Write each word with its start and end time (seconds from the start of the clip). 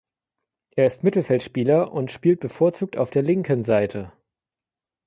Er 0.71 0.87
ist 0.87 1.03
Mittelfeldspieler 1.03 1.91
und 1.91 2.11
spielt 2.11 2.39
bevorzugt 2.39 2.97
auf 2.97 3.11
der 3.11 3.21
linken 3.21 3.61
Seite. 3.61 4.11